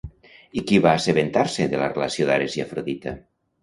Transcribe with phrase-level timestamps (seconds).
[0.61, 3.19] I qui va assabentar-se de la relació d'Ares i Afrodita?